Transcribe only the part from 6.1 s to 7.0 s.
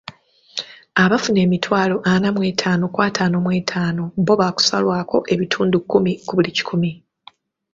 ku buli kikumi.